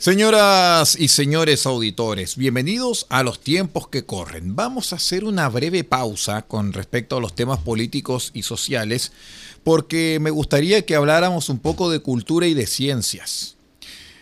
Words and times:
Señoras 0.00 0.96
y 0.98 1.08
señores 1.08 1.66
auditores, 1.66 2.36
bienvenidos 2.38 3.04
a 3.10 3.22
los 3.22 3.38
tiempos 3.38 3.88
que 3.88 4.06
corren. 4.06 4.56
Vamos 4.56 4.94
a 4.94 4.96
hacer 4.96 5.24
una 5.24 5.46
breve 5.50 5.84
pausa 5.84 6.40
con 6.40 6.72
respecto 6.72 7.18
a 7.18 7.20
los 7.20 7.34
temas 7.34 7.58
políticos 7.58 8.30
y 8.32 8.44
sociales 8.44 9.12
porque 9.62 10.16
me 10.18 10.30
gustaría 10.30 10.86
que 10.86 10.94
habláramos 10.94 11.50
un 11.50 11.58
poco 11.58 11.90
de 11.90 12.00
cultura 12.00 12.46
y 12.46 12.54
de 12.54 12.66
ciencias. 12.66 13.56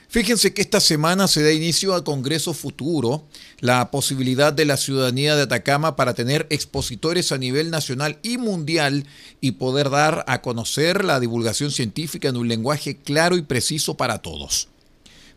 Fíjense 0.09 0.53
que 0.53 0.63
esta 0.63 0.81
semana 0.81 1.29
se 1.29 1.45
da 1.45 1.53
inicio 1.53 1.95
al 1.95 2.03
Congreso 2.03 2.55
Futuro, 2.55 3.25
la 3.61 3.93
posibilidad 3.93 4.53
de 4.53 4.65
la 4.65 4.79
ciudadanía 4.79 5.37
de 5.37 5.43
Atacama 5.43 5.95
para 5.95 6.15
tener 6.15 6.49
expositores 6.51 7.31
a 7.31 7.39
nivel 7.39 7.71
nacional 7.71 8.19
y 8.25 8.37
mundial 8.37 9.07
y 9.41 9.53
poder 9.53 9.91
dar 9.91 10.25
a 10.27 10.43
conocer 10.43 11.05
la 11.05 11.21
divulgación 11.21 11.71
científica 11.71 12.31
en 12.31 12.37
un 12.37 12.49
lenguaje 12.49 12.97
claro 12.97 13.37
y 13.37 13.43
preciso 13.43 13.97
para 13.97 14.19
todos. 14.19 14.67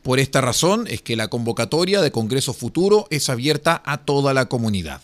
Por 0.03 0.19
esta 0.19 0.41
razón 0.41 0.87
es 0.87 1.01
que 1.01 1.15
la 1.15 1.27
convocatoria 1.27 2.01
de 2.01 2.11
Congreso 2.11 2.53
Futuro 2.53 3.07
es 3.11 3.29
abierta 3.29 3.81
a 3.85 3.97
toda 3.99 4.33
la 4.33 4.45
comunidad. 4.45 5.01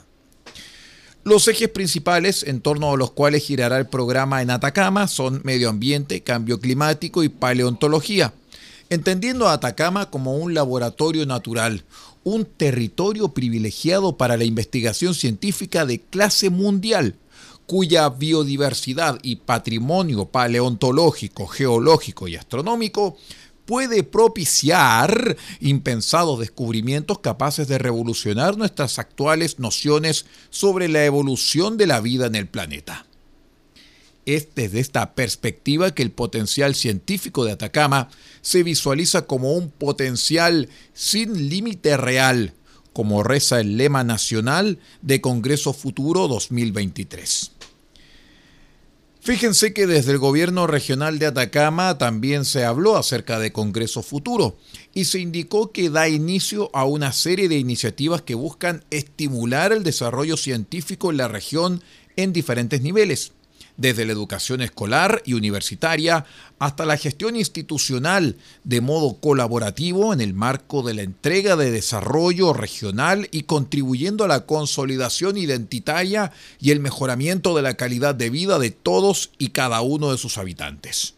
Los 1.23 1.47
ejes 1.47 1.69
principales 1.69 2.43
en 2.43 2.61
torno 2.61 2.91
a 2.91 2.97
los 2.97 3.11
cuales 3.11 3.43
girará 3.43 3.77
el 3.77 3.87
programa 3.87 4.41
en 4.41 4.49
Atacama 4.49 5.07
son 5.07 5.41
medio 5.43 5.69
ambiente, 5.69 6.21
cambio 6.21 6.59
climático 6.59 7.21
y 7.21 7.29
paleontología, 7.29 8.33
entendiendo 8.89 9.47
a 9.47 9.53
Atacama 9.53 10.09
como 10.09 10.37
un 10.37 10.53
laboratorio 10.53 11.25
natural, 11.25 11.83
un 12.23 12.45
territorio 12.45 13.29
privilegiado 13.29 14.17
para 14.17 14.37
la 14.37 14.45
investigación 14.45 15.13
científica 15.13 15.85
de 15.85 15.99
clase 15.99 16.49
mundial, 16.49 17.15
cuya 17.65 18.09
biodiversidad 18.09 19.19
y 19.21 19.35
patrimonio 19.35 20.25
paleontológico, 20.25 21.45
geológico 21.45 22.29
y 22.29 22.37
astronómico 22.37 23.17
puede 23.67 24.01
propiciar 24.01 25.35
impensados 25.59 26.39
descubrimientos 26.39 27.19
capaces 27.19 27.67
de 27.67 27.77
revolucionar 27.77 28.57
nuestras 28.57 28.97
actuales 28.97 29.59
nociones 29.59 30.25
sobre 30.49 30.87
la 30.87 31.03
evolución 31.05 31.77
de 31.77 31.85
la 31.85 31.99
vida 31.99 32.25
en 32.25 32.35
el 32.35 32.47
planeta. 32.47 33.05
Es 34.25 34.47
desde 34.55 34.79
esta 34.79 35.13
perspectiva 35.13 35.93
que 35.93 36.01
el 36.01 36.11
potencial 36.11 36.75
científico 36.75 37.43
de 37.43 37.51
Atacama 37.51 38.09
se 38.41 38.63
visualiza 38.63 39.23
como 39.23 39.53
un 39.53 39.69
potencial 39.69 40.69
sin 40.93 41.49
límite 41.49 41.97
real, 41.97 42.53
como 42.93 43.21
reza 43.21 43.59
el 43.59 43.77
lema 43.77 44.05
nacional 44.05 44.79
de 45.01 45.19
Congreso 45.19 45.73
Futuro 45.73 46.29
2023. 46.29 47.56
Fíjense 49.27 49.73
que 49.73 49.87
desde 49.87 50.13
el 50.13 50.19
gobierno 50.19 50.67
regional 50.67 51.19
de 51.19 51.25
Atacama 51.25 51.97
también 51.97 52.45
se 52.45 52.63
habló 52.63 52.95
acerca 52.95 53.39
de 53.39 53.51
Congreso 53.51 54.01
Futuro 54.01 54.57
y 54.93 55.03
se 55.03 55.19
indicó 55.19 55.73
que 55.73 55.89
da 55.89 56.07
inicio 56.07 56.69
a 56.73 56.85
una 56.85 57.11
serie 57.11 57.49
de 57.49 57.57
iniciativas 57.57 58.21
que 58.21 58.35
buscan 58.35 58.85
estimular 58.89 59.73
el 59.73 59.83
desarrollo 59.83 60.37
científico 60.37 61.11
en 61.11 61.17
la 61.17 61.27
región 61.27 61.83
en 62.15 62.31
diferentes 62.31 62.81
niveles 62.81 63.33
desde 63.77 64.05
la 64.05 64.11
educación 64.11 64.61
escolar 64.61 65.21
y 65.25 65.33
universitaria 65.33 66.25
hasta 66.59 66.85
la 66.85 66.97
gestión 66.97 67.35
institucional 67.35 68.35
de 68.63 68.81
modo 68.81 69.19
colaborativo 69.19 70.13
en 70.13 70.21
el 70.21 70.33
marco 70.33 70.81
de 70.81 70.95
la 70.95 71.03
entrega 71.03 71.55
de 71.55 71.71
desarrollo 71.71 72.53
regional 72.53 73.29
y 73.31 73.43
contribuyendo 73.43 74.23
a 74.23 74.27
la 74.27 74.45
consolidación 74.45 75.37
identitaria 75.37 76.31
y 76.59 76.71
el 76.71 76.79
mejoramiento 76.79 77.55
de 77.55 77.61
la 77.61 77.75
calidad 77.75 78.15
de 78.15 78.29
vida 78.29 78.59
de 78.59 78.71
todos 78.71 79.31
y 79.37 79.49
cada 79.49 79.81
uno 79.81 80.11
de 80.11 80.17
sus 80.17 80.37
habitantes. 80.37 81.13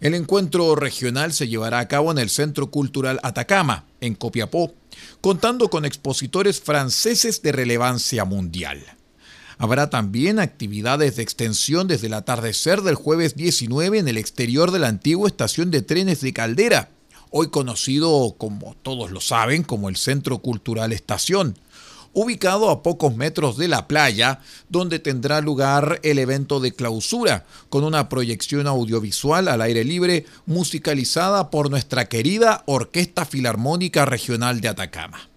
El 0.00 0.14
encuentro 0.14 0.76
regional 0.76 1.32
se 1.32 1.48
llevará 1.48 1.80
a 1.80 1.88
cabo 1.88 2.12
en 2.12 2.18
el 2.18 2.30
Centro 2.30 2.70
Cultural 2.70 3.18
Atacama, 3.24 3.86
en 4.00 4.14
Copiapó, 4.14 4.74
contando 5.20 5.70
con 5.70 5.84
expositores 5.84 6.60
franceses 6.60 7.42
de 7.42 7.50
relevancia 7.50 8.24
mundial. 8.24 8.97
Habrá 9.58 9.90
también 9.90 10.38
actividades 10.38 11.16
de 11.16 11.22
extensión 11.22 11.88
desde 11.88 12.06
el 12.06 12.14
atardecer 12.14 12.82
del 12.82 12.94
jueves 12.94 13.34
19 13.34 13.98
en 13.98 14.08
el 14.08 14.16
exterior 14.16 14.70
de 14.70 14.78
la 14.78 14.88
antigua 14.88 15.28
estación 15.28 15.70
de 15.70 15.82
trenes 15.82 16.20
de 16.20 16.32
Caldera, 16.32 16.90
hoy 17.30 17.48
conocido, 17.48 18.36
como 18.38 18.76
todos 18.82 19.10
lo 19.10 19.20
saben, 19.20 19.64
como 19.64 19.88
el 19.88 19.96
Centro 19.96 20.38
Cultural 20.38 20.92
Estación 20.92 21.56
ubicado 22.12 22.70
a 22.70 22.82
pocos 22.82 23.14
metros 23.14 23.56
de 23.56 23.68
la 23.68 23.86
playa, 23.86 24.40
donde 24.68 24.98
tendrá 24.98 25.40
lugar 25.40 26.00
el 26.02 26.18
evento 26.18 26.58
de 26.58 26.72
clausura, 26.72 27.44
con 27.68 27.84
una 27.84 28.08
proyección 28.08 28.66
audiovisual 28.66 29.46
al 29.46 29.62
aire 29.62 29.84
libre 29.84 30.26
musicalizada 30.46 31.50
por 31.50 31.70
nuestra 31.70 32.06
querida 32.06 32.64
Orquesta 32.66 33.24
Filarmónica 33.24 34.04
Regional 34.04 34.60
de 34.60 34.68
Atacama. 34.68 35.27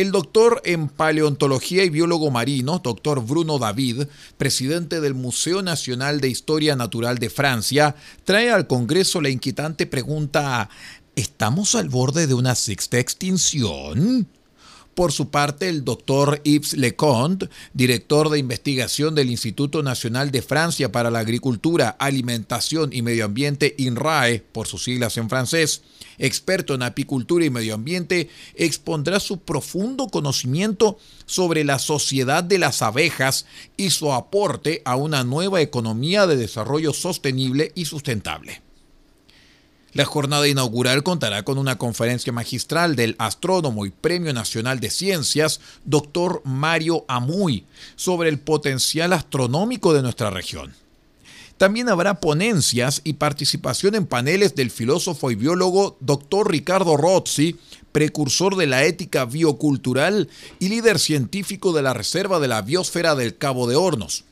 El 0.00 0.12
doctor 0.12 0.62
en 0.64 0.88
paleontología 0.88 1.84
y 1.84 1.90
biólogo 1.90 2.30
marino, 2.30 2.80
doctor 2.82 3.22
Bruno 3.22 3.58
David, 3.58 4.04
presidente 4.38 4.98
del 5.02 5.12
Museo 5.12 5.60
Nacional 5.60 6.22
de 6.22 6.30
Historia 6.30 6.74
Natural 6.74 7.18
de 7.18 7.28
Francia, 7.28 7.94
trae 8.24 8.50
al 8.50 8.66
Congreso 8.66 9.20
la 9.20 9.28
inquietante 9.28 9.84
pregunta, 9.84 10.70
¿estamos 11.16 11.74
al 11.74 11.90
borde 11.90 12.26
de 12.26 12.32
una 12.32 12.54
sexta 12.54 12.98
extinción? 12.98 14.26
Por 15.00 15.12
su 15.12 15.30
parte, 15.30 15.70
el 15.70 15.82
doctor 15.82 16.42
Yves 16.44 16.74
Leconte, 16.74 17.48
director 17.72 18.28
de 18.28 18.38
investigación 18.38 19.14
del 19.14 19.30
Instituto 19.30 19.82
Nacional 19.82 20.30
de 20.30 20.42
Francia 20.42 20.92
para 20.92 21.10
la 21.10 21.20
Agricultura, 21.20 21.96
Alimentación 21.98 22.90
y 22.92 23.00
Medio 23.00 23.24
Ambiente, 23.24 23.74
INRAE, 23.78 24.40
por 24.52 24.66
sus 24.66 24.84
siglas 24.84 25.16
en 25.16 25.30
francés, 25.30 25.80
experto 26.18 26.74
en 26.74 26.82
apicultura 26.82 27.46
y 27.46 27.48
medio 27.48 27.76
ambiente, 27.76 28.28
expondrá 28.54 29.20
su 29.20 29.38
profundo 29.38 30.08
conocimiento 30.08 30.98
sobre 31.24 31.64
la 31.64 31.78
sociedad 31.78 32.44
de 32.44 32.58
las 32.58 32.82
abejas 32.82 33.46
y 33.78 33.88
su 33.88 34.12
aporte 34.12 34.82
a 34.84 34.96
una 34.96 35.24
nueva 35.24 35.62
economía 35.62 36.26
de 36.26 36.36
desarrollo 36.36 36.92
sostenible 36.92 37.72
y 37.74 37.86
sustentable. 37.86 38.60
La 39.92 40.04
jornada 40.04 40.46
inaugural 40.46 41.02
contará 41.02 41.42
con 41.42 41.58
una 41.58 41.76
conferencia 41.76 42.32
magistral 42.32 42.94
del 42.94 43.16
astrónomo 43.18 43.86
y 43.86 43.90
Premio 43.90 44.32
Nacional 44.32 44.78
de 44.78 44.88
Ciencias, 44.88 45.60
doctor 45.84 46.42
Mario 46.44 47.04
Amuy, 47.08 47.64
sobre 47.96 48.28
el 48.28 48.38
potencial 48.38 49.12
astronómico 49.12 49.92
de 49.92 50.02
nuestra 50.02 50.30
región. 50.30 50.74
También 51.58 51.88
habrá 51.88 52.20
ponencias 52.20 53.00
y 53.02 53.14
participación 53.14 53.96
en 53.96 54.06
paneles 54.06 54.54
del 54.54 54.70
filósofo 54.70 55.30
y 55.32 55.34
biólogo 55.34 55.96
doctor 56.00 56.50
Ricardo 56.50 56.96
Rozzi, 56.96 57.56
precursor 57.90 58.54
de 58.56 58.68
la 58.68 58.84
ética 58.84 59.24
biocultural 59.24 60.28
y 60.60 60.68
líder 60.68 61.00
científico 61.00 61.72
de 61.72 61.82
la 61.82 61.94
Reserva 61.94 62.38
de 62.38 62.48
la 62.48 62.62
Biosfera 62.62 63.16
del 63.16 63.36
Cabo 63.36 63.66
de 63.66 63.74
Hornos 63.74 64.24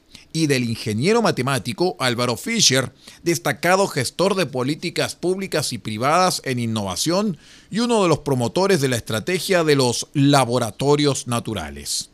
y 0.42 0.46
del 0.46 0.64
ingeniero 0.64 1.20
matemático 1.20 1.96
Álvaro 1.98 2.36
Fischer, 2.36 2.92
destacado 3.24 3.88
gestor 3.88 4.36
de 4.36 4.46
políticas 4.46 5.16
públicas 5.16 5.72
y 5.72 5.78
privadas 5.78 6.40
en 6.44 6.60
innovación 6.60 7.38
y 7.70 7.80
uno 7.80 8.02
de 8.02 8.08
los 8.08 8.20
promotores 8.20 8.80
de 8.80 8.88
la 8.88 8.96
estrategia 8.96 9.64
de 9.64 9.74
los 9.74 10.06
laboratorios 10.12 11.26
naturales. 11.26 12.10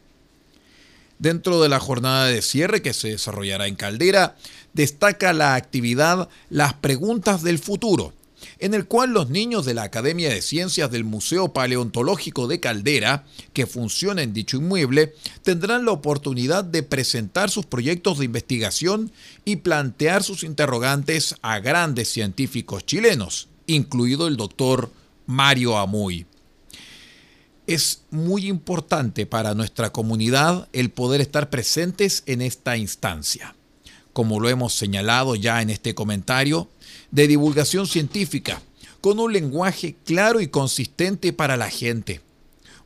Dentro 1.18 1.60
de 1.60 1.68
la 1.68 1.80
jornada 1.80 2.26
de 2.26 2.40
cierre 2.40 2.82
que 2.82 2.94
se 2.94 3.08
desarrollará 3.08 3.66
en 3.66 3.76
Caldera, 3.76 4.36
destaca 4.72 5.32
la 5.32 5.54
actividad 5.54 6.28
Las 6.48 6.74
Preguntas 6.74 7.42
del 7.42 7.58
Futuro, 7.58 8.14
en 8.58 8.74
el 8.74 8.86
cual 8.86 9.10
los 9.10 9.30
niños 9.30 9.64
de 9.64 9.74
la 9.74 9.84
Academia 9.84 10.28
de 10.28 10.42
Ciencias 10.42 10.90
del 10.90 11.04
Museo 11.04 11.52
Paleontológico 11.52 12.46
de 12.46 12.60
Caldera, 12.60 13.24
que 13.52 13.66
funciona 13.66 14.22
en 14.22 14.32
dicho 14.32 14.56
inmueble, 14.56 15.14
tendrán 15.42 15.84
la 15.84 15.92
oportunidad 15.92 16.64
de 16.64 16.82
presentar 16.82 17.50
sus 17.50 17.66
proyectos 17.66 18.18
de 18.18 18.24
investigación 18.24 19.12
y 19.44 19.56
plantear 19.56 20.22
sus 20.22 20.44
interrogantes 20.44 21.36
a 21.42 21.60
grandes 21.60 22.08
científicos 22.08 22.86
chilenos, 22.86 23.48
incluido 23.66 24.26
el 24.26 24.36
doctor 24.36 24.90
Mario 25.26 25.78
Amuy. 25.78 26.26
Es 27.66 28.02
muy 28.10 28.46
importante 28.46 29.24
para 29.24 29.54
nuestra 29.54 29.90
comunidad 29.90 30.68
el 30.72 30.90
poder 30.90 31.20
estar 31.20 31.48
presentes 31.48 32.22
en 32.26 32.42
esta 32.42 32.76
instancia. 32.76 33.56
Como 34.14 34.40
lo 34.40 34.48
hemos 34.48 34.72
señalado 34.72 35.34
ya 35.34 35.60
en 35.60 35.68
este 35.68 35.94
comentario, 35.94 36.70
de 37.10 37.28
divulgación 37.28 37.86
científica, 37.86 38.62
con 39.02 39.20
un 39.20 39.34
lenguaje 39.34 39.96
claro 40.06 40.40
y 40.40 40.48
consistente 40.48 41.34
para 41.34 41.58
la 41.58 41.68
gente. 41.68 42.22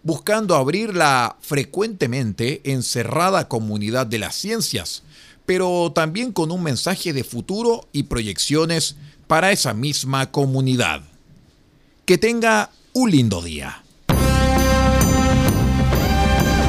buscando 0.03 0.55
abrir 0.55 0.95
la 0.95 1.37
frecuentemente 1.41 2.63
encerrada 2.65 3.49
comunidad 3.49 4.07
de 4.07 4.19
las 4.19 4.35
ciencias, 4.37 5.03
pero 5.45 5.93
también 5.95 6.33
con 6.33 6.51
un 6.51 6.63
mensaje 6.63 7.13
de 7.13 7.25
futuro 7.25 7.89
y 7.93 8.05
proyecciones 8.05 8.97
para 9.27 9.53
esa 9.53 9.75
misma 9.75 10.31
comunidad. 10.31 11.03
Que 12.07 12.17
tenga 12.17 12.71
un 12.93 13.11
lindo 13.11 13.43
día. 13.43 13.83